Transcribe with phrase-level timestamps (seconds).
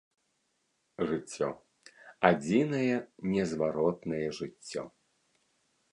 [1.09, 1.49] Жыццё,
[2.29, 2.97] адзінае
[3.35, 4.83] незваротнае жыццё.